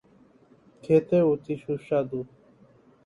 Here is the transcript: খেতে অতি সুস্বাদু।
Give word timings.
খেতে 0.83 1.17
অতি 1.31 1.53
সুস্বাদু। 1.63 2.19